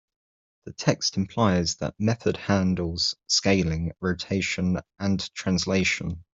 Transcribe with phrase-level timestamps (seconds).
[0.65, 6.23] The text implies that method handles scaling, rotation, and translation.